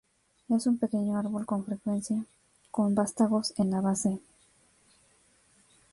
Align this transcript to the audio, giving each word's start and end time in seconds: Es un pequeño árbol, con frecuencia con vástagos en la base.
Es 0.49 0.65
un 0.65 0.79
pequeño 0.79 1.15
árbol, 1.15 1.45
con 1.45 1.63
frecuencia 1.63 2.25
con 2.71 2.95
vástagos 2.95 3.53
en 3.59 3.69
la 3.69 3.81
base. 3.81 4.19